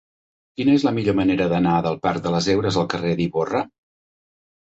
Quina 0.59 0.71
és 0.77 0.85
la 0.87 0.93
millor 0.95 1.15
manera 1.19 1.47
d'anar 1.51 1.73
del 1.89 1.99
parc 2.07 2.25
de 2.25 2.33
les 2.37 2.49
Heures 2.55 2.81
al 2.85 2.89
carrer 2.95 3.13
d'Ivorra? 3.21 3.63